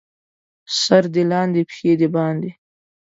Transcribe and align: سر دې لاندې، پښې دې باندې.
سر 0.81 1.03
دې 1.13 1.23
لاندې، 1.31 1.61
پښې 1.69 1.91
دې 1.99 2.07
باندې. 2.15 2.51